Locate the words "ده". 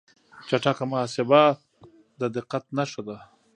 3.07-3.17